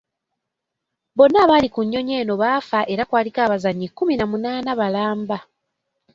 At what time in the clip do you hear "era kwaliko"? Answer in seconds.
2.93-3.39